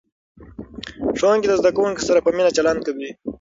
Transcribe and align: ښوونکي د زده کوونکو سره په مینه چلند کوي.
ښوونکي 1.19 1.47
د 1.47 1.53
زده 1.61 1.71
کوونکو 1.75 2.05
سره 2.07 2.19
په 2.25 2.29
مینه 2.37 2.51
چلند 2.57 2.79
کوي. 2.87 3.09